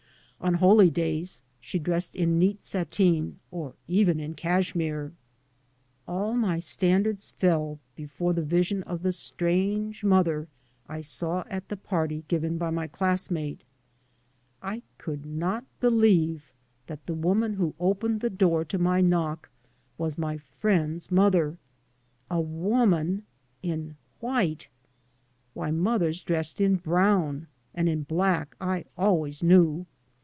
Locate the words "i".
10.89-11.01, 14.63-14.81, 28.59-28.85